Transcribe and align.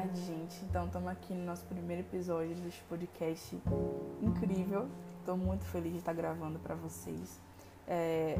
tarde, 0.00 0.20
gente. 0.22 0.64
Então, 0.64 0.86
estamos 0.86 1.08
aqui 1.08 1.34
no 1.34 1.44
nosso 1.44 1.64
primeiro 1.66 2.00
episódio 2.00 2.54
deste 2.56 2.82
podcast 2.84 3.60
incrível. 4.22 4.88
Estou 5.18 5.36
muito 5.36 5.64
feliz 5.66 5.92
de 5.92 5.98
estar 5.98 6.14
gravando 6.14 6.58
para 6.58 6.74
vocês. 6.74 7.38
É... 7.86 8.36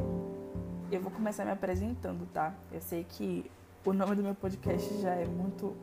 Eu 0.91 1.01
vou 1.03 1.11
começar 1.11 1.45
me 1.45 1.51
apresentando, 1.51 2.27
tá? 2.33 2.55
Eu 2.73 2.81
sei 2.81 3.05
que 3.05 3.51
o 3.85 3.93
nome 3.93 4.17
do 4.17 4.23
meu 4.23 4.35
podcast 4.35 5.03
já 5.03 5.11
é 5.11 5.27
muito 5.27 5.77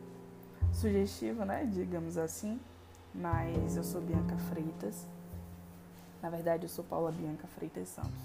sugestivo, 0.72 1.44
né? 1.44 1.64
Digamos 1.72 2.18
assim. 2.18 2.58
Mas 3.14 3.76
eu 3.76 3.84
sou 3.84 4.00
Bianca 4.00 4.36
Freitas. 4.36 5.06
Na 6.20 6.28
verdade, 6.28 6.64
eu 6.64 6.68
sou 6.68 6.84
Paula 6.84 7.12
Bianca 7.12 7.46
Freitas 7.46 7.88
Santos. 7.88 8.20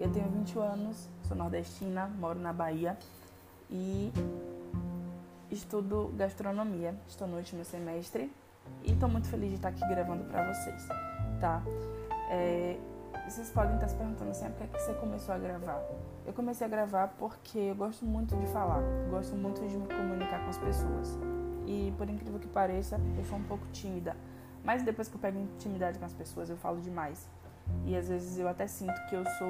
Eu 0.00 0.10
tenho 0.10 0.28
21 0.30 0.60
anos, 0.60 1.08
sou 1.22 1.36
nordestina, 1.36 2.08
moro 2.18 2.40
na 2.40 2.52
Bahia 2.52 2.98
e 3.70 4.12
estudo 5.50 6.12
gastronomia. 6.16 6.94
Estou 7.06 7.26
no 7.26 7.36
último 7.36 7.64
semestre 7.64 8.32
e 8.84 8.92
estou 8.92 9.08
muito 9.08 9.28
feliz 9.28 9.50
de 9.50 9.56
estar 9.56 9.68
aqui 9.70 9.86
gravando 9.88 10.24
para 10.24 10.52
vocês, 10.52 10.86
tá? 11.40 11.62
É, 12.30 12.76
vocês 13.28 13.50
podem 13.50 13.74
estar 13.74 13.88
se 13.88 13.96
perguntando 13.96 14.30
assim, 14.30 14.46
ah, 14.46 14.50
por 14.50 14.64
é 14.64 14.66
que 14.66 14.80
você 14.80 14.94
começou 14.94 15.34
a 15.34 15.38
gravar? 15.38 15.82
Eu 16.26 16.32
comecei 16.32 16.66
a 16.66 16.70
gravar 16.70 17.08
porque 17.18 17.58
eu 17.58 17.74
gosto 17.74 18.04
muito 18.04 18.36
de 18.36 18.46
falar, 18.46 18.82
gosto 19.10 19.34
muito 19.34 19.66
de 19.66 19.76
me 19.76 19.86
comunicar 19.86 20.42
com 20.42 20.50
as 20.50 20.58
pessoas. 20.58 21.18
E 21.66 21.92
por 21.98 22.08
incrível 22.08 22.38
que 22.38 22.48
pareça, 22.48 22.98
eu 23.16 23.24
sou 23.24 23.38
um 23.38 23.44
pouco 23.44 23.66
tímida. 23.72 24.16
Mas 24.64 24.82
depois 24.82 25.08
que 25.08 25.14
eu 25.14 25.20
pego 25.20 25.38
intimidade 25.38 25.98
com 25.98 26.04
as 26.04 26.14
pessoas, 26.14 26.48
eu 26.50 26.56
falo 26.56 26.80
demais. 26.80 27.28
E 27.84 27.96
às 27.96 28.08
vezes 28.08 28.38
eu 28.38 28.48
até 28.48 28.66
sinto 28.66 28.98
que 29.08 29.14
eu 29.14 29.24
sou 29.38 29.48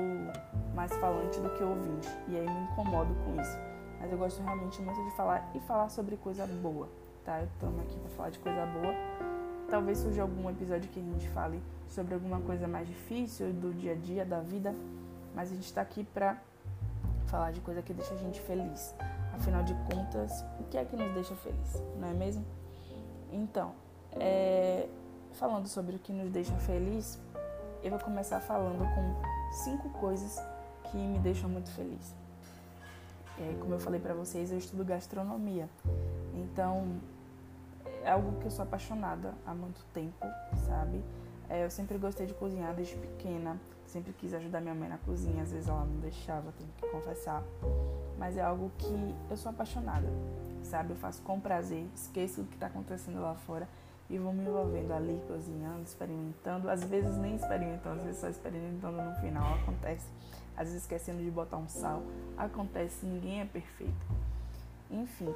mais 0.74 0.92
falante 0.96 1.38
do 1.40 1.50
que 1.50 1.62
ouvinte. 1.62 2.08
E 2.28 2.36
aí 2.36 2.46
me 2.46 2.60
incomodo 2.64 3.14
com 3.24 3.40
isso. 3.40 3.56
Mas 4.00 4.12
eu 4.12 4.18
gosto 4.18 4.42
realmente 4.42 4.80
muito 4.80 5.02
de 5.04 5.10
falar 5.12 5.50
e 5.54 5.60
falar 5.60 5.88
sobre 5.88 6.16
coisa 6.16 6.46
boa, 6.46 6.88
tá? 7.24 7.40
Eu 7.40 7.46
estamos 7.46 7.80
aqui 7.80 7.98
para 7.98 8.10
falar 8.10 8.30
de 8.30 8.38
coisa 8.38 8.66
boa. 8.66 8.94
Talvez 9.68 9.98
surja 9.98 10.22
algum 10.22 10.48
episódio 10.48 10.88
que 10.90 10.98
a 10.98 11.02
gente 11.02 11.28
fale 11.30 11.62
sobre 11.88 12.14
alguma 12.14 12.40
coisa 12.40 12.66
mais 12.66 12.86
difícil 12.86 13.52
do 13.52 13.72
dia 13.74 13.92
a 13.92 13.94
dia, 13.94 14.24
da 14.24 14.40
vida, 14.40 14.74
mas 15.34 15.50
a 15.50 15.54
gente 15.54 15.66
está 15.66 15.82
aqui 15.82 16.04
para 16.04 16.38
falar 17.26 17.52
de 17.52 17.60
coisa 17.60 17.82
que 17.82 17.92
deixa 17.92 18.14
a 18.14 18.16
gente 18.16 18.40
feliz. 18.40 18.94
Afinal 19.34 19.62
de 19.62 19.74
contas, 19.92 20.44
o 20.58 20.64
que 20.64 20.78
é 20.78 20.84
que 20.84 20.96
nos 20.96 21.12
deixa 21.12 21.34
feliz, 21.36 21.82
não 22.00 22.08
é 22.08 22.14
mesmo? 22.14 22.44
Então, 23.30 23.72
é... 24.12 24.88
falando 25.32 25.68
sobre 25.68 25.96
o 25.96 25.98
que 25.98 26.12
nos 26.12 26.30
deixa 26.30 26.54
feliz, 26.56 27.18
eu 27.82 27.90
vou 27.90 28.00
começar 28.00 28.40
falando 28.40 28.78
com 28.78 29.54
cinco 29.64 29.90
coisas 29.90 30.42
que 30.90 30.96
me 30.96 31.18
deixam 31.18 31.48
muito 31.48 31.70
feliz. 31.70 32.14
É, 33.40 33.56
como 33.60 33.74
eu 33.74 33.78
falei 33.78 34.00
para 34.00 34.14
vocês, 34.14 34.50
eu 34.50 34.58
estudo 34.58 34.84
gastronomia. 34.84 35.68
Então, 36.34 36.98
é 38.02 38.10
algo 38.10 38.38
que 38.40 38.46
eu 38.46 38.50
sou 38.50 38.64
apaixonada 38.64 39.34
há 39.46 39.54
muito 39.54 39.84
tempo, 39.92 40.26
sabe? 40.66 41.02
É, 41.48 41.64
eu 41.64 41.70
sempre 41.70 41.96
gostei 41.98 42.26
de 42.26 42.34
cozinhar 42.34 42.74
desde 42.74 42.96
pequena. 42.96 43.56
Sempre 43.86 44.12
quis 44.12 44.34
ajudar 44.34 44.60
minha 44.60 44.74
mãe 44.74 44.88
na 44.88 44.98
cozinha. 44.98 45.42
Às 45.42 45.52
vezes 45.52 45.68
ela 45.68 45.84
não 45.84 46.00
deixava, 46.00 46.52
tenho 46.52 46.70
que 46.76 46.86
confessar. 46.88 47.42
Mas 48.18 48.36
é 48.36 48.42
algo 48.42 48.70
que 48.76 49.14
eu 49.30 49.36
sou 49.36 49.50
apaixonada, 49.50 50.06
sabe? 50.62 50.90
Eu 50.90 50.96
faço 50.96 51.22
com 51.22 51.40
prazer, 51.40 51.86
esqueço 51.94 52.42
o 52.42 52.44
que 52.44 52.54
está 52.54 52.66
acontecendo 52.66 53.20
lá 53.20 53.34
fora 53.34 53.66
e 54.10 54.18
vou 54.18 54.32
me 54.32 54.44
envolvendo 54.44 54.92
ali, 54.92 55.22
cozinhando, 55.26 55.82
experimentando. 55.82 56.68
Às 56.68 56.84
vezes 56.84 57.16
nem 57.16 57.36
experimentando, 57.36 58.00
às 58.00 58.06
vezes 58.06 58.20
só 58.20 58.28
experimentando 58.28 59.00
no 59.00 59.14
final. 59.16 59.54
Acontece 59.54 60.06
às 60.58 60.66
vezes 60.66 60.82
esquecendo 60.82 61.22
de 61.22 61.30
botar 61.30 61.56
um 61.56 61.68
sal. 61.68 62.02
Acontece, 62.36 63.06
ninguém 63.06 63.40
é 63.40 63.44
perfeito. 63.44 64.06
Enfim, 64.90 65.32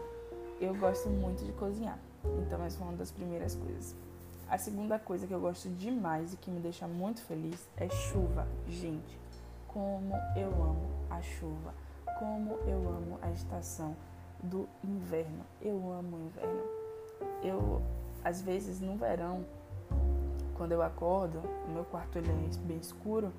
eu 0.60 0.74
gosto 0.74 1.08
muito 1.08 1.44
de 1.44 1.52
cozinhar. 1.52 1.96
Então, 2.44 2.62
essa 2.64 2.76
foi 2.78 2.88
uma 2.88 2.96
das 2.96 3.12
primeiras 3.12 3.54
coisas. 3.54 3.94
A 4.50 4.58
segunda 4.58 4.98
coisa 4.98 5.24
que 5.24 5.32
eu 5.32 5.40
gosto 5.40 5.68
demais 5.68 6.34
e 6.34 6.36
que 6.36 6.50
me 6.50 6.58
deixa 6.58 6.88
muito 6.88 7.22
feliz 7.22 7.68
é 7.76 7.88
chuva. 7.88 8.48
Gente, 8.66 9.16
como 9.68 10.12
eu 10.36 10.48
amo 10.48 10.90
a 11.08 11.22
chuva. 11.22 11.72
Como 12.18 12.54
eu 12.66 12.88
amo 12.88 13.18
a 13.22 13.30
estação 13.30 13.96
do 14.42 14.68
inverno. 14.82 15.44
Eu 15.60 15.92
amo 15.92 16.16
o 16.16 16.20
inverno. 16.20 16.62
Eu, 17.44 17.80
às 18.24 18.42
vezes, 18.42 18.80
no 18.80 18.96
verão, 18.96 19.44
quando 20.56 20.72
eu 20.72 20.82
acordo, 20.82 21.38
o 21.68 21.70
meu 21.70 21.84
quarto 21.84 22.18
ele 22.18 22.28
é 22.28 22.66
bem 22.66 22.78
escuro, 22.78 23.32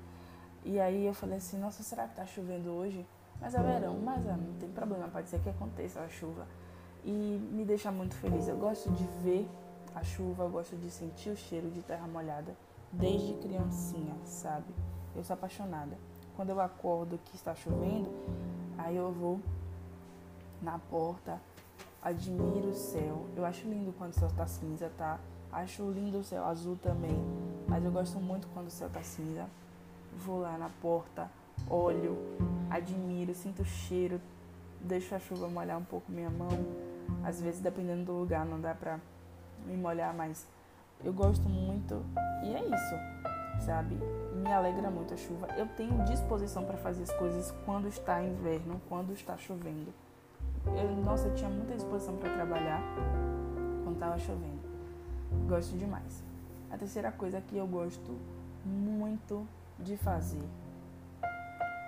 e 0.64 0.80
aí 0.80 1.04
eu 1.06 1.12
falei 1.12 1.38
assim, 1.38 1.58
nossa, 1.58 1.82
será 1.82 2.08
que 2.08 2.16
tá 2.16 2.24
chovendo 2.24 2.70
hoje? 2.70 3.06
Mas 3.40 3.54
é 3.54 3.62
verão, 3.62 3.98
mas 3.98 4.26
ah, 4.26 4.36
não 4.36 4.54
tem 4.54 4.70
problema, 4.70 5.08
pode 5.08 5.28
ser 5.28 5.40
que 5.40 5.50
aconteça 5.50 6.00
a 6.00 6.08
chuva. 6.08 6.46
E 7.04 7.10
me 7.52 7.64
deixa 7.64 7.92
muito 7.92 8.14
feliz. 8.14 8.48
Eu 8.48 8.56
gosto 8.56 8.90
de 8.90 9.04
ver 9.22 9.46
a 9.94 10.02
chuva, 10.02 10.44
eu 10.44 10.50
gosto 10.50 10.74
de 10.76 10.90
sentir 10.90 11.30
o 11.30 11.36
cheiro 11.36 11.70
de 11.70 11.82
terra 11.82 12.06
molhada 12.06 12.56
desde 12.90 13.34
criancinha, 13.34 14.14
sabe? 14.24 14.72
Eu 15.14 15.22
sou 15.22 15.34
apaixonada. 15.34 15.98
Quando 16.34 16.50
eu 16.50 16.60
acordo 16.60 17.20
que 17.26 17.36
está 17.36 17.54
chovendo, 17.54 18.10
aí 18.78 18.96
eu 18.96 19.12
vou 19.12 19.40
na 20.62 20.78
porta, 20.78 21.38
admiro 22.02 22.68
o 22.68 22.74
céu. 22.74 23.26
Eu 23.36 23.44
acho 23.44 23.68
lindo 23.68 23.92
quando 23.98 24.12
o 24.12 24.14
céu 24.14 24.28
está 24.28 24.46
cinza, 24.46 24.90
tá? 24.96 25.20
Acho 25.52 25.90
lindo 25.90 26.18
o 26.18 26.24
céu 26.24 26.44
azul 26.44 26.76
também, 26.76 27.16
mas 27.68 27.84
eu 27.84 27.92
gosto 27.92 28.18
muito 28.18 28.48
quando 28.48 28.68
o 28.68 28.70
céu 28.70 28.88
está 28.88 29.02
cinza. 29.02 29.46
Vou 30.16 30.40
lá 30.40 30.56
na 30.56 30.70
porta, 30.80 31.30
olho, 31.68 32.16
admiro, 32.70 33.34
sinto 33.34 33.62
o 33.62 33.64
cheiro, 33.64 34.20
deixo 34.80 35.14
a 35.14 35.18
chuva 35.18 35.48
molhar 35.48 35.78
um 35.78 35.84
pouco 35.84 36.10
minha 36.10 36.30
mão. 36.30 36.48
Às 37.22 37.40
vezes, 37.40 37.60
dependendo 37.60 38.04
do 38.04 38.12
lugar, 38.12 38.44
não 38.46 38.60
dá 38.60 38.74
pra 38.74 38.98
me 39.66 39.76
molhar, 39.76 40.14
mas 40.14 40.46
eu 41.02 41.12
gosto 41.12 41.48
muito 41.48 42.02
e 42.42 42.54
é 42.54 42.64
isso, 42.64 43.64
sabe? 43.64 43.96
Me 44.34 44.52
alegra 44.52 44.90
muito 44.90 45.14
a 45.14 45.16
chuva. 45.16 45.48
Eu 45.56 45.66
tenho 45.76 46.04
disposição 46.04 46.64
para 46.64 46.76
fazer 46.76 47.02
as 47.02 47.12
coisas 47.12 47.52
quando 47.64 47.88
está 47.88 48.22
inverno, 48.22 48.80
quando 48.88 49.12
está 49.12 49.36
chovendo. 49.36 49.92
Eu, 50.66 50.96
nossa, 51.04 51.28
eu 51.28 51.34
tinha 51.34 51.50
muita 51.50 51.74
disposição 51.74 52.16
para 52.16 52.32
trabalhar 52.32 52.80
quando 53.82 53.96
estava 53.96 54.18
chovendo. 54.18 54.60
Gosto 55.46 55.76
demais. 55.76 56.22
A 56.70 56.78
terceira 56.78 57.12
coisa 57.12 57.40
que 57.40 57.56
eu 57.56 57.66
gosto 57.66 58.18
muito 58.64 59.46
de 59.78 59.96
fazer 59.96 60.42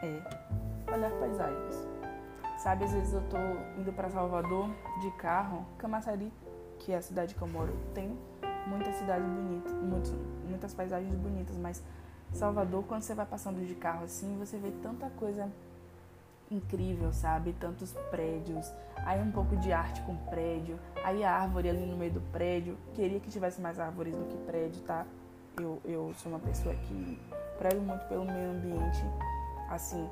é 0.02 0.92
olhar 0.92 1.10
paisagens. 1.12 1.88
Sabe, 2.58 2.84
às 2.84 2.92
vezes 2.92 3.12
eu 3.12 3.22
tô 3.28 3.36
indo 3.78 3.92
para 3.92 4.08
Salvador 4.08 4.68
de 5.00 5.10
carro, 5.12 5.66
Camaçari, 5.78 6.32
que 6.78 6.92
é 6.92 6.96
a 6.96 7.02
cidade 7.02 7.34
que 7.34 7.42
eu 7.42 7.48
moro, 7.48 7.72
tem 7.94 8.16
muitas 8.66 8.94
cidades 8.96 9.26
bonitas, 9.26 9.72
muitas, 9.72 10.14
muitas 10.48 10.74
paisagens 10.74 11.14
bonitas, 11.14 11.56
mas 11.56 11.82
Salvador, 12.32 12.84
quando 12.84 13.02
você 13.02 13.14
vai 13.14 13.26
passando 13.26 13.64
de 13.64 13.74
carro 13.74 14.04
assim, 14.04 14.36
você 14.38 14.58
vê 14.58 14.70
tanta 14.82 15.08
coisa 15.10 15.50
incrível, 16.50 17.12
sabe? 17.12 17.52
Tantos 17.54 17.92
prédios, 18.10 18.72
aí 19.04 19.20
um 19.20 19.30
pouco 19.30 19.56
de 19.56 19.72
arte 19.72 20.00
com 20.02 20.16
prédio, 20.16 20.78
aí 21.04 21.24
a 21.24 21.32
árvore 21.32 21.68
ali 21.68 21.86
no 21.86 21.96
meio 21.96 22.12
do 22.12 22.20
prédio. 22.32 22.76
Queria 22.94 23.20
que 23.20 23.30
tivesse 23.30 23.60
mais 23.60 23.78
árvores 23.78 24.14
do 24.14 24.24
que 24.24 24.36
prédio, 24.44 24.82
tá? 24.82 25.06
Eu, 25.58 25.80
eu 25.86 26.14
sou 26.18 26.30
uma 26.30 26.38
pessoa 26.38 26.74
que 26.74 27.18
prego 27.58 27.80
muito 27.80 28.06
pelo 28.08 28.26
meio 28.26 28.50
ambiente, 28.50 29.02
assim, 29.70 30.06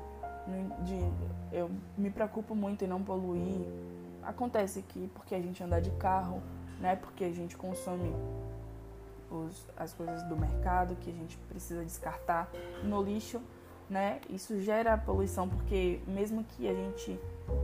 de, 0.83 1.55
eu 1.55 1.69
me 1.95 2.09
preocupo 2.09 2.55
muito 2.55 2.83
em 2.83 2.87
não 2.87 3.03
poluir. 3.03 3.61
Acontece 4.23 4.81
que 4.81 5.07
porque 5.13 5.35
a 5.35 5.39
gente 5.39 5.63
anda 5.63 5.79
de 5.79 5.91
carro, 5.91 6.41
né, 6.79 6.95
porque 6.95 7.23
a 7.23 7.31
gente 7.31 7.55
consome 7.55 8.11
os, 9.29 9.67
as 9.77 9.93
coisas 9.93 10.23
do 10.23 10.35
mercado 10.35 10.95
que 10.95 11.11
a 11.11 11.13
gente 11.13 11.37
precisa 11.49 11.83
descartar 11.83 12.49
no 12.83 13.03
lixo, 13.03 13.39
né, 13.87 14.19
isso 14.29 14.59
gera 14.61 14.97
poluição 14.97 15.47
porque 15.47 16.01
mesmo 16.07 16.43
que 16.43 16.67
a 16.67 16.73
gente 16.73 17.19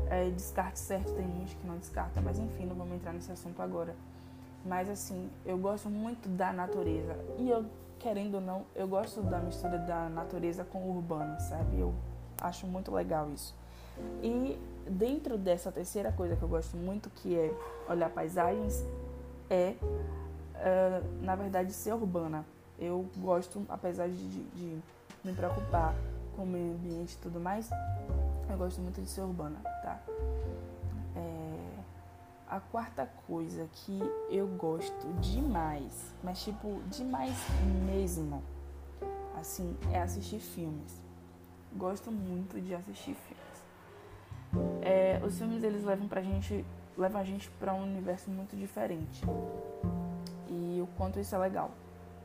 é, 0.08 0.30
descarte 0.30 0.78
certo, 0.78 1.12
tem 1.14 1.26
gente 1.40 1.56
que 1.56 1.66
não 1.66 1.78
descarta, 1.78 2.22
mas 2.22 2.38
enfim, 2.38 2.68
não 2.68 2.76
vamos 2.76 2.94
entrar 2.94 3.12
nesse 3.12 3.32
assunto 3.32 3.60
agora. 3.60 3.96
Mas 4.66 4.90
assim, 4.90 5.30
eu 5.46 5.58
gosto 5.58 5.90
muito 5.90 6.30
da 6.30 6.54
natureza 6.54 7.16
e 7.38 7.50
eu 7.50 7.66
querendo 8.02 8.36
ou 8.36 8.42
não, 8.42 8.66
eu 8.76 8.88
gosto 8.88 9.22
da 9.22 9.38
mistura 9.40 9.78
da 9.78 10.10
natureza 10.10 10.64
com 10.64 10.80
o 10.80 10.96
urbano, 10.96 11.40
sabe? 11.40 11.80
Eu 11.80 11.94
acho 12.40 12.66
muito 12.66 12.92
legal 12.92 13.30
isso. 13.30 13.56
E 14.24 14.58
dentro 14.90 15.38
dessa 15.38 15.72
terceira 15.72 16.12
coisa 16.12 16.36
que 16.36 16.42
eu 16.42 16.48
gosto 16.48 16.76
muito, 16.76 17.10
que 17.12 17.38
é 17.38 17.54
olhar 17.88 18.10
paisagens, 18.10 18.84
é, 19.50 19.76
uh, 19.82 21.24
na 21.24 21.36
verdade, 21.36 21.72
ser 21.74 21.94
urbana. 21.94 22.44
Eu 22.80 23.06
gosto, 23.18 23.64
apesar 23.70 24.10
de, 24.10 24.28
de 24.28 24.80
me 25.24 25.34
preocupar 25.34 25.94
com 26.36 26.44
o 26.44 26.48
meio 26.48 26.74
ambiente 26.74 27.14
e 27.14 27.18
tudo 27.18 27.40
mais, 27.40 27.70
eu 28.50 28.58
gosto 28.58 28.82
muito 28.82 29.00
de 29.00 29.08
ser 29.08 29.22
urbana, 29.22 29.60
tá? 29.64 30.00
A 32.52 32.60
quarta 32.60 33.10
coisa 33.28 33.66
que 33.72 33.98
eu 34.30 34.46
gosto 34.46 35.08
demais, 35.22 36.14
mas 36.22 36.44
tipo, 36.44 36.82
demais 36.88 37.34
mesmo, 37.86 38.44
assim, 39.40 39.74
é 39.90 40.02
assistir 40.02 40.42
filmes. 40.42 41.02
Gosto 41.74 42.12
muito 42.12 42.60
de 42.60 42.76
assistir 42.76 43.16
filmes. 43.16 44.82
É, 44.82 45.22
os 45.26 45.38
filmes 45.38 45.64
eles 45.64 45.86
levam 45.86 46.10
pra 46.10 46.22
gente 46.22 46.66
leva 46.98 47.20
a 47.20 47.24
gente 47.24 47.50
para 47.52 47.74
um 47.74 47.84
universo 47.84 48.30
muito 48.30 48.54
diferente. 48.58 49.24
E 50.50 50.82
o 50.82 50.88
quanto 50.98 51.22
isso 51.22 51.34
é 51.34 51.38
legal, 51.38 51.72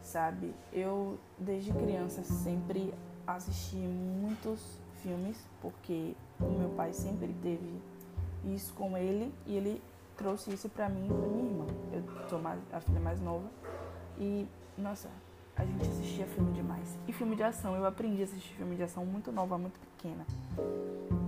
sabe? 0.03 0.53
Eu, 0.73 1.21
desde 1.39 1.73
criança, 1.73 2.25
sempre 2.25 2.93
assisti 3.25 3.77
muitos 3.77 4.81
filmes, 5.05 5.39
porque 5.63 6.17
o 6.41 6.51
meu 6.51 6.71
pai 6.71 6.93
sempre 6.93 7.33
teve 7.41 7.81
isso 8.45 8.75
com 8.75 8.99
ele 8.99 9.33
e 9.47 9.57
ele 9.57 9.81
trouxe 10.17 10.53
isso 10.53 10.69
para 10.69 10.89
mim 10.89 11.07
e 11.07 11.09
pra 11.09 11.29
minha 11.29 11.51
irmã. 11.51 11.67
Eu 11.93 12.29
sou 12.29 12.41
a 12.73 12.81
filha 12.81 13.01
mais 13.01 13.21
nova 13.21 13.49
e, 14.19 14.47
nossa, 14.77 15.09
a 15.57 15.65
gente 15.65 15.83
assistia 15.83 16.27
filme 16.27 16.53
demais. 16.53 16.99
E 17.07 17.13
filme 17.13 17.37
de 17.37 17.43
ação, 17.43 17.75
eu 17.75 17.87
aprendi 17.87 18.23
a 18.23 18.25
assistir 18.25 18.55
filme 18.55 18.77
de 18.77 18.83
ação 18.83 19.05
muito 19.05 19.31
nova, 19.33 19.57
muito 19.57 19.79
pequena. 19.79 20.27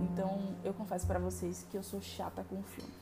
Então, 0.03 0.55
eu 0.63 0.73
confesso 0.73 1.07
para 1.07 1.19
vocês 1.19 1.65
que 1.69 1.77
eu 1.77 1.83
sou 1.83 2.01
chata 2.01 2.43
com 2.49 2.61
filme, 2.63 2.93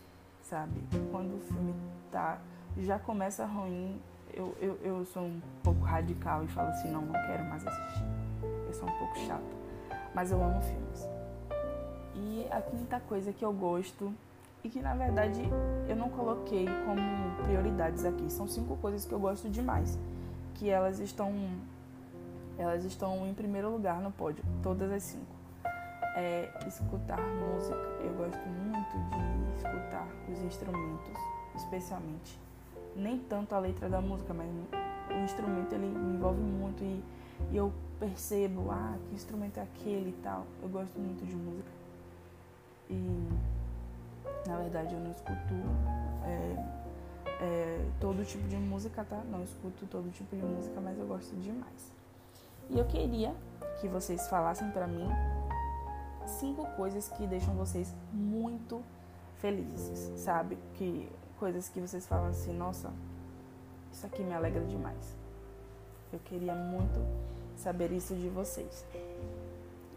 sabe? 0.41 0.81
Quando 1.11 1.35
o 1.35 1.39
filme 1.39 1.73
tá 2.11 2.39
já 2.77 2.99
começa 2.99 3.45
ruim, 3.45 3.99
eu, 4.33 4.55
eu, 4.61 4.79
eu 4.83 5.05
sou 5.05 5.23
um 5.23 5.41
pouco 5.63 5.81
radical 5.81 6.43
e 6.43 6.47
falo 6.47 6.69
assim, 6.69 6.91
não, 6.91 7.01
não 7.01 7.13
quero 7.13 7.43
mais 7.45 7.65
assistir. 7.65 8.05
Eu 8.67 8.73
sou 8.73 8.87
um 8.87 8.97
pouco 8.97 9.17
chata. 9.19 9.57
Mas 10.13 10.31
eu 10.31 10.43
amo 10.43 10.61
filmes. 10.61 11.07
E 12.15 12.47
a 12.51 12.61
quinta 12.61 12.99
coisa 12.99 13.33
que 13.33 13.43
eu 13.43 13.51
gosto 13.51 14.13
e 14.63 14.69
que 14.69 14.81
na 14.81 14.93
verdade 14.95 15.41
eu 15.87 15.95
não 15.95 16.09
coloquei 16.09 16.67
como 16.85 17.01
prioridades 17.43 18.05
aqui. 18.05 18.31
São 18.31 18.47
cinco 18.47 18.75
coisas 18.77 19.05
que 19.05 19.13
eu 19.13 19.19
gosto 19.19 19.49
demais, 19.49 19.97
que 20.55 20.69
elas 20.69 20.99
estão 20.99 21.31
elas 22.57 22.83
estão 22.83 23.27
em 23.27 23.33
primeiro 23.33 23.69
lugar 23.69 24.01
no 24.01 24.11
pódio, 24.11 24.43
todas 24.63 24.91
as 24.91 25.03
cinco. 25.03 25.35
É 26.15 26.49
escutar 26.67 27.19
música. 27.19 27.75
Eu 28.01 28.13
gosto 28.13 28.41
muito 28.47 28.97
de 29.11 29.57
escutar 29.57 30.07
os 30.27 30.39
instrumentos, 30.39 31.17
especialmente. 31.55 32.39
Nem 32.95 33.19
tanto 33.19 33.53
a 33.53 33.59
letra 33.59 33.87
da 33.87 34.01
música, 34.01 34.33
mas 34.33 34.47
o 35.11 35.23
instrumento 35.23 35.73
ele 35.73 35.85
me 35.85 36.15
envolve 36.15 36.41
muito 36.41 36.83
e, 36.83 37.03
e 37.51 37.57
eu 37.57 37.71
percebo, 37.99 38.71
ah, 38.71 38.97
que 39.07 39.15
instrumento 39.15 39.59
é 39.59 39.61
aquele 39.61 40.09
e 40.09 40.19
tal. 40.23 40.47
Eu 40.63 40.69
gosto 40.69 40.99
muito 40.99 41.23
de 41.23 41.35
música. 41.35 41.69
E 42.89 43.27
na 44.47 44.57
verdade, 44.57 44.93
eu 44.93 44.99
não 44.99 45.11
escuto 45.11 45.53
é, 46.23 47.43
é, 47.43 47.85
todo 47.99 48.25
tipo 48.25 48.47
de 48.47 48.55
música, 48.55 49.03
tá? 49.03 49.21
Não 49.29 49.43
escuto 49.43 49.85
todo 49.87 50.09
tipo 50.11 50.35
de 50.35 50.41
música, 50.41 50.79
mas 50.79 50.97
eu 50.97 51.05
gosto 51.05 51.35
demais. 51.35 51.93
E 52.69 52.79
eu 52.79 52.85
queria 52.85 53.35
que 53.79 53.87
vocês 53.87 54.27
falassem 54.27 54.71
para 54.71 54.87
mim 54.87 55.07
cinco 56.25 56.65
coisas 56.75 57.09
que 57.09 57.27
deixam 57.27 57.53
vocês 57.55 57.93
muito 58.11 58.81
felizes, 59.39 60.19
sabe? 60.19 60.57
Que 60.75 61.09
coisas 61.37 61.69
que 61.69 61.79
vocês 61.79 62.07
falam 62.07 62.29
assim, 62.29 62.53
nossa, 62.53 62.91
isso 63.91 64.05
aqui 64.05 64.23
me 64.23 64.33
alegra 64.33 64.63
demais. 64.65 65.15
Eu 66.11 66.19
queria 66.19 66.55
muito 66.55 66.99
saber 67.55 67.91
isso 67.91 68.15
de 68.15 68.29
vocês. 68.29 68.85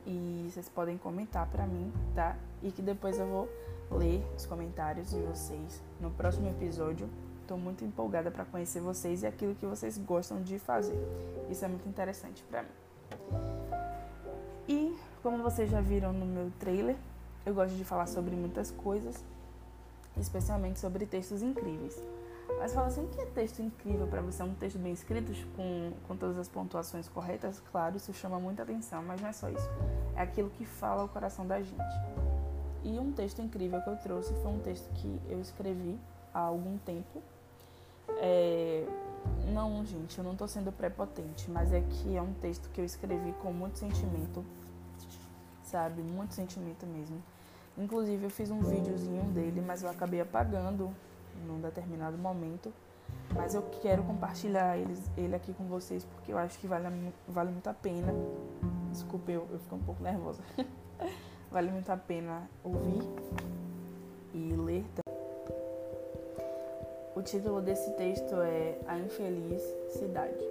E 0.06 0.49
vocês 0.50 0.69
podem 0.69 0.97
comentar 0.97 1.47
para 1.47 1.67
mim, 1.67 1.93
tá? 2.14 2.37
E 2.62 2.70
que 2.70 2.82
depois 2.82 3.19
eu 3.19 3.26
vou 3.26 3.49
ler 3.91 4.25
os 4.37 4.47
comentários 4.47 5.11
de 5.11 5.20
vocês 5.20 5.82
no 6.00 6.11
próximo 6.11 6.49
episódio. 6.49 7.08
Estou 7.43 7.58
muito 7.58 7.85
empolgada 7.85 8.31
para 8.31 8.44
conhecer 8.44 8.81
vocês 8.81 9.23
e 9.23 9.26
aquilo 9.26 9.55
que 9.55 9.67
vocês 9.67 9.99
gostam 9.99 10.43
de 10.43 10.58
fazer. 10.58 10.99
Isso 11.50 11.64
é 11.64 11.69
muito 11.69 11.88
interessante 11.88 12.43
para 12.44 12.62
mim. 12.62 12.69
E 14.69 14.97
como 15.23 15.43
vocês 15.43 15.69
já 15.69 15.81
viram 15.81 16.12
no 16.12 16.25
meu 16.25 16.53
trailer, 16.61 16.96
eu 17.44 17.53
gosto 17.55 17.75
de 17.75 17.85
falar 17.85 18.06
sobre 18.06 18.37
muitas 18.37 18.70
coisas, 18.70 19.25
especialmente 20.17 20.79
sobre 20.79 21.06
textos 21.06 21.43
incríveis. 21.43 22.00
Mas 22.58 22.75
fala 22.75 22.88
assim, 22.88 23.05
o 23.05 23.08
que 23.08 23.20
é 23.20 23.26
texto 23.26 23.61
incrível 23.61 24.06
para 24.06 24.20
você? 24.20 24.43
Um 24.43 24.55
texto 24.55 24.79
bem 24.79 24.93
escrito, 24.93 25.32
com, 25.56 25.93
com 26.06 26.17
todas 26.17 26.38
as 26.38 26.49
pontuações 26.49 27.08
corretas? 27.08 27.62
Claro, 27.70 27.97
isso 27.97 28.12
chama 28.12 28.38
muita 28.38 28.62
atenção, 28.62 29.02
mas 29.02 29.20
não 29.20 29.29
é 29.29 29.32
só 29.32 29.49
isso. 29.49 29.69
É 30.14 30.23
aquilo 30.23 30.50
que 30.50 30.64
fala 30.64 31.05
o 31.05 31.08
coração 31.08 31.47
da 31.47 31.61
gente. 31.61 32.00
E 32.82 32.99
um 32.99 33.12
texto 33.12 33.41
incrível 33.43 33.81
que 33.82 33.88
eu 33.88 33.97
trouxe 33.97 34.35
foi 34.35 34.50
um 34.50 34.58
texto 34.58 34.91
que 34.94 35.20
eu 35.29 35.41
escrevi 35.41 35.99
há 36.32 36.41
algum 36.41 36.79
tempo. 36.79 37.23
É... 38.19 38.87
Não, 39.53 39.85
gente, 39.85 40.17
eu 40.17 40.25
não 40.25 40.32
estou 40.32 40.49
sendo 40.49 40.73
prepotente, 40.73 41.50
mas 41.50 41.73
é 41.73 41.81
que 41.81 42.17
é 42.17 42.23
um 42.23 42.32
texto 42.35 42.70
que 42.70 42.81
eu 42.81 42.85
escrevi 42.85 43.32
com 43.43 43.53
muito 43.53 43.79
sentimento, 43.79 44.44
sabe? 45.62 46.00
Muito 46.03 46.35
sentimento 46.35 46.87
mesmo. 46.87 47.23
Inclusive, 47.76 48.25
eu 48.25 48.31
fiz 48.31 48.50
um 48.50 48.61
videozinho 48.61 49.25
dele, 49.25 49.61
mas 49.61 49.82
eu 49.82 49.91
acabei 49.91 50.20
apagando 50.20 50.91
num 51.47 51.61
determinado 51.61 52.17
momento. 52.17 52.73
Mas 53.35 53.55
eu 53.55 53.63
quero 53.83 54.03
compartilhar 54.03 54.77
ele, 54.77 55.35
aqui 55.35 55.53
com 55.53 55.65
vocês 55.65 56.05
porque 56.05 56.33
eu 56.33 56.39
acho 56.39 56.59
que 56.59 56.67
vale, 56.67 56.87
vale 57.29 57.51
muito 57.51 57.69
a 57.69 57.75
pena. 57.75 58.13
Desculpe, 58.91 59.33
eu, 59.33 59.47
eu 59.51 59.59
fico 59.59 59.77
um 59.77 59.83
pouco 59.83 60.03
nervosa. 60.03 60.43
Vale 61.51 61.73
muito 61.73 61.91
a 61.91 61.97
pena 61.97 62.49
ouvir 62.63 63.03
e 64.33 64.53
ler 64.55 64.85
também. 64.95 65.11
O 67.17 67.23
título 67.23 67.61
desse 67.61 67.91
texto 67.95 68.37
é 68.37 68.79
A 68.87 68.97
Infeliz 68.97 69.61
Cidade. 69.89 70.45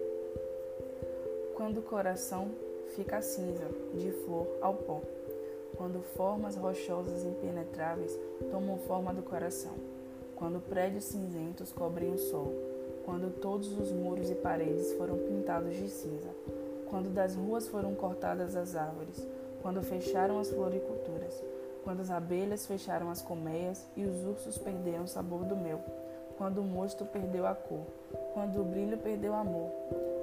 Quando 1.55 1.77
o 1.77 1.81
coração 1.81 2.51
fica 2.95 3.21
cinza, 3.21 3.65
de 3.93 4.11
flor 4.11 4.45
ao 4.61 4.73
pó, 4.73 5.01
quando 5.77 6.01
formas 6.01 6.57
rochosas 6.57 7.23
impenetráveis 7.23 8.19
tomam 8.51 8.77
forma 8.79 9.13
do 9.13 9.23
coração, 9.23 9.75
quando 10.39 10.61
prédios 10.61 11.03
cinzentos 11.03 11.73
cobrem 11.73 12.13
o 12.13 12.17
sol, 12.17 12.53
quando 13.05 13.29
todos 13.29 13.77
os 13.77 13.91
muros 13.91 14.31
e 14.31 14.35
paredes 14.35 14.93
foram 14.93 15.17
pintados 15.17 15.75
de 15.75 15.89
cinza, 15.89 16.29
quando 16.89 17.13
das 17.13 17.35
ruas 17.35 17.67
foram 17.67 17.93
cortadas 17.93 18.55
as 18.55 18.73
árvores, 18.73 19.21
quando 19.61 19.83
fecharam 19.83 20.39
as 20.39 20.49
floriculturas, 20.49 21.43
quando 21.83 21.99
as 21.99 22.09
abelhas 22.09 22.65
fecharam 22.65 23.11
as 23.11 23.21
colmeias 23.21 23.85
e 23.97 24.05
os 24.05 24.25
ursos 24.25 24.57
perderam 24.57 25.03
o 25.03 25.07
sabor 25.07 25.43
do 25.43 25.57
mel, 25.57 25.81
quando 26.37 26.59
o 26.59 26.63
mosto 26.63 27.03
perdeu 27.03 27.45
a 27.45 27.53
cor, 27.53 27.85
quando 28.33 28.61
o 28.61 28.63
brilho 28.63 28.97
perdeu 28.97 29.33
o 29.33 29.35
amor, 29.35 29.69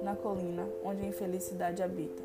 na 0.01 0.15
colina 0.15 0.67
onde 0.83 1.03
a 1.03 1.07
infelicidade 1.07 1.83
habita, 1.83 2.23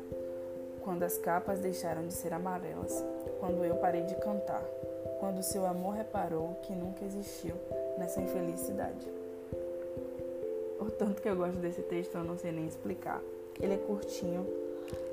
quando 0.81 1.03
as 1.03 1.15
capas 1.19 1.59
deixaram 1.59 2.07
de 2.07 2.13
ser 2.13 2.33
amarelas, 2.33 3.05
quando 3.39 3.63
eu 3.63 3.75
parei 3.75 4.01
de 4.01 4.15
cantar, 4.15 4.63
quando 5.19 5.43
seu 5.43 5.65
amor 5.65 5.93
reparou 5.93 6.55
que 6.63 6.73
nunca 6.73 7.05
existiu 7.05 7.55
nessa 7.97 8.21
infelicidade. 8.21 9.07
O 10.79 10.85
tanto 10.91 11.21
que 11.21 11.29
eu 11.29 11.35
gosto 11.35 11.57
desse 11.57 11.81
texto 11.81 12.15
eu 12.15 12.23
não 12.23 12.37
sei 12.37 12.51
nem 12.51 12.67
explicar. 12.67 13.21
Ele 13.59 13.73
é 13.73 13.77
curtinho, 13.77 14.45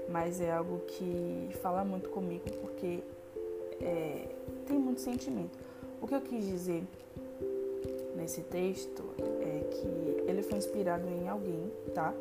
mas 0.08 0.40
é 0.40 0.50
algo 0.50 0.80
que 0.86 1.50
fala 1.62 1.84
muito 1.84 2.08
comigo 2.08 2.44
porque 2.60 3.00
é, 3.80 4.26
tem 4.66 4.78
muito 4.78 5.00
sentimento. 5.00 5.58
O 6.00 6.06
que 6.06 6.14
eu 6.14 6.20
quis 6.20 6.44
dizer 6.46 6.82
nesse 8.16 8.42
texto 8.42 9.04
é 9.18 9.64
que 9.70 10.30
ele 10.30 10.42
foi 10.42 10.58
inspirado 10.58 11.06
em 11.08 11.28
alguém, 11.28 11.70
tá? 11.94 12.12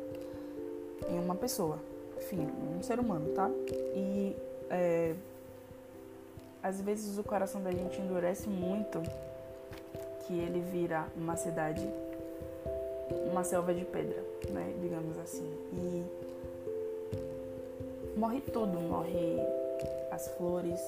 Em 1.08 1.18
uma 1.18 1.34
pessoa, 1.34 1.78
enfim, 2.18 2.46
um 2.76 2.82
ser 2.82 3.00
humano, 3.00 3.32
tá? 3.34 3.50
E 3.94 4.36
é, 4.68 5.14
às 6.62 6.80
vezes 6.80 7.18
o 7.18 7.24
coração 7.24 7.62
da 7.62 7.72
gente 7.72 8.00
endurece 8.00 8.48
muito 8.48 9.02
que 10.20 10.38
ele 10.38 10.60
vira 10.72 11.06
uma 11.16 11.36
cidade, 11.36 11.86
uma 13.30 13.44
selva 13.44 13.74
de 13.74 13.84
pedra, 13.84 14.22
né? 14.50 14.74
Digamos 14.80 15.18
assim. 15.18 15.50
E 15.72 16.04
morre 18.16 18.40
tudo, 18.40 18.80
morre 18.80 19.38
as 20.10 20.28
flores, 20.36 20.80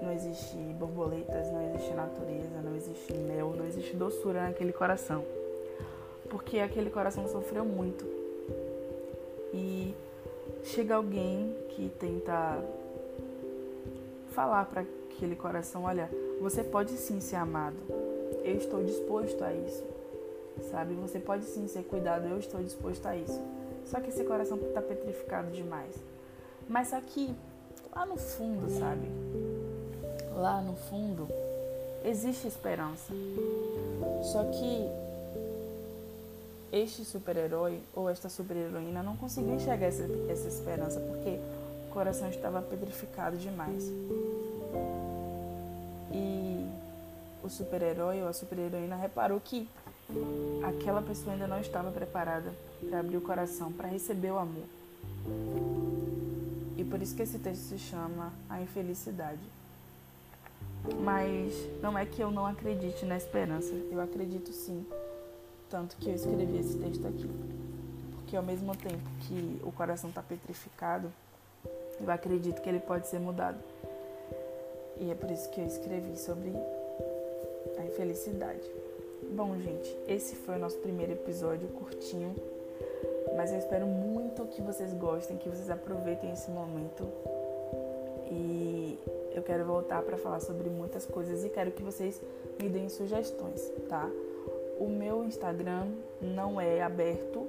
não 0.00 0.12
existe 0.12 0.56
borboletas, 0.56 1.50
não 1.52 1.62
existe 1.68 1.94
natureza, 1.94 2.60
não 2.62 2.76
existe 2.76 3.12
mel, 3.14 3.54
não 3.56 3.66
existe 3.66 3.96
doçura 3.96 4.42
naquele 4.42 4.72
coração. 4.72 5.24
Porque 6.28 6.58
aquele 6.58 6.90
coração 6.90 7.28
sofreu 7.28 7.64
muito. 7.64 8.04
E 9.54 9.94
chega 10.64 10.96
alguém 10.96 11.54
que 11.70 11.90
tenta 12.00 12.58
falar 14.32 14.64
para 14.64 14.82
aquele 14.82 15.36
coração, 15.36 15.84
olha, 15.84 16.10
você 16.42 16.64
pode 16.64 16.90
sim 16.96 17.20
ser 17.20 17.36
amado. 17.36 17.76
Eu 18.42 18.56
estou 18.56 18.82
disposto 18.82 19.42
a 19.44 19.54
isso. 19.54 19.84
Sabe? 20.70 20.94
Você 20.94 21.20
pode 21.20 21.44
sim 21.44 21.68
ser 21.68 21.84
cuidado, 21.84 22.26
eu 22.26 22.38
estou 22.38 22.60
disposto 22.60 23.06
a 23.06 23.16
isso. 23.16 23.40
Só 23.86 24.00
que 24.00 24.10
esse 24.10 24.24
coração 24.24 24.58
tá 24.74 24.82
petrificado 24.82 25.50
demais. 25.52 25.94
Mas 26.68 26.88
só 26.88 27.00
que 27.00 27.32
lá 27.94 28.04
no 28.04 28.16
fundo, 28.16 28.68
sabe? 28.78 29.08
Lá 30.34 30.60
no 30.60 30.74
fundo 30.74 31.28
existe 32.04 32.48
esperança. 32.48 33.12
Só 34.32 34.44
que 34.44 34.88
este 36.72 37.04
super-herói 37.04 37.80
ou 37.94 38.10
esta 38.10 38.28
super-heroína 38.28 39.02
não 39.02 39.16
conseguiu 39.16 39.54
enxergar 39.54 39.86
essa, 39.86 40.08
essa 40.28 40.48
esperança 40.48 40.98
porque 41.00 41.38
o 41.88 41.92
coração 41.92 42.28
estava 42.28 42.60
petrificado 42.62 43.36
demais. 43.36 43.92
Super-herói 47.52 48.22
ou 48.22 48.28
a 48.28 48.32
super-heroína 48.32 48.96
reparou 48.96 49.40
que 49.40 49.68
aquela 50.66 51.02
pessoa 51.02 51.32
ainda 51.32 51.46
não 51.46 51.60
estava 51.60 51.90
preparada 51.90 52.52
para 52.88 53.00
abrir 53.00 53.16
o 53.16 53.20
coração, 53.20 53.72
para 53.72 53.88
receber 53.88 54.30
o 54.30 54.38
amor. 54.38 54.64
E 56.76 56.84
por 56.84 57.00
isso 57.00 57.14
que 57.14 57.22
esse 57.22 57.38
texto 57.38 57.62
se 57.62 57.78
chama 57.78 58.32
A 58.48 58.60
Infelicidade. 58.60 59.40
Mas 61.00 61.54
não 61.80 61.96
é 61.96 62.04
que 62.04 62.20
eu 62.20 62.30
não 62.30 62.44
acredite 62.44 63.04
na 63.04 63.16
esperança, 63.16 63.72
eu 63.90 64.00
acredito 64.00 64.52
sim. 64.52 64.84
Tanto 65.70 65.96
que 65.96 66.08
eu 66.08 66.14
escrevi 66.14 66.58
esse 66.58 66.76
texto 66.76 67.06
aqui. 67.06 67.30
Porque 68.16 68.36
ao 68.36 68.42
mesmo 68.42 68.76
tempo 68.76 69.08
que 69.20 69.60
o 69.62 69.70
coração 69.70 70.10
está 70.10 70.22
petrificado, 70.22 71.12
eu 72.00 72.10
acredito 72.10 72.60
que 72.60 72.68
ele 72.68 72.80
pode 72.80 73.06
ser 73.06 73.20
mudado. 73.20 73.58
E 74.98 75.10
é 75.10 75.14
por 75.14 75.30
isso 75.30 75.48
que 75.50 75.60
eu 75.60 75.66
escrevi 75.66 76.16
sobre 76.16 76.52
a 77.92 77.94
infelicidade. 77.94 78.70
Bom, 79.34 79.56
gente, 79.58 79.96
esse 80.08 80.34
foi 80.34 80.56
o 80.56 80.58
nosso 80.58 80.78
primeiro 80.78 81.12
episódio 81.12 81.68
curtinho, 81.68 82.34
mas 83.36 83.52
eu 83.52 83.58
espero 83.58 83.86
muito 83.86 84.46
que 84.46 84.62
vocês 84.62 84.92
gostem, 84.94 85.36
que 85.36 85.48
vocês 85.48 85.70
aproveitem 85.70 86.32
esse 86.32 86.50
momento. 86.50 87.06
E 88.30 88.98
eu 89.34 89.42
quero 89.42 89.64
voltar 89.64 90.02
para 90.02 90.16
falar 90.16 90.40
sobre 90.40 90.70
muitas 90.70 91.04
coisas 91.04 91.44
e 91.44 91.50
quero 91.50 91.70
que 91.70 91.82
vocês 91.82 92.20
me 92.60 92.68
deem 92.68 92.88
sugestões, 92.88 93.60
tá? 93.88 94.10
O 94.80 94.88
meu 94.88 95.22
Instagram 95.24 95.88
não 96.20 96.60
é 96.60 96.82
aberto 96.82 97.46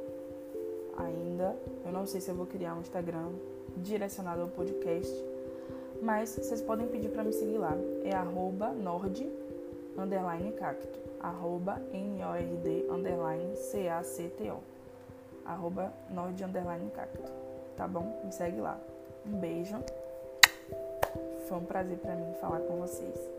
ainda. 0.97 1.55
Eu 1.85 1.91
não 1.91 2.05
sei 2.05 2.19
se 2.19 2.29
eu 2.29 2.35
vou 2.35 2.45
criar 2.45 2.75
um 2.75 2.81
Instagram 2.81 3.29
direcionado 3.77 4.41
ao 4.41 4.47
podcast, 4.49 5.13
mas 6.01 6.29
vocês 6.29 6.61
podem 6.61 6.87
pedir 6.87 7.09
para 7.09 7.23
me 7.23 7.31
seguir 7.31 7.57
lá. 7.57 7.75
É 8.03 8.13
nord 8.83 9.42
underline 9.97 10.51
cacto, 10.53 10.99
arroba 11.19 11.81
N-O-R-D 11.91 12.87
underline 12.89 13.55
C-A-C-T-O, 13.55 14.59
arroba 15.45 15.93
nord 16.09 16.43
underline 16.43 16.89
cacto, 16.91 17.31
tá 17.75 17.87
bom? 17.87 18.21
Me 18.23 18.31
segue 18.31 18.59
lá. 18.59 18.79
Um 19.25 19.39
beijo. 19.39 19.77
Foi 21.47 21.57
um 21.57 21.65
prazer 21.65 21.97
para 21.97 22.15
mim 22.15 22.33
falar 22.41 22.59
com 22.61 22.79
vocês. 22.79 23.32